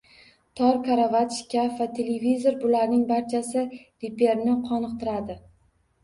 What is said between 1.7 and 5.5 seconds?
va televizor– bularning barchasi reperni qoniqtiradi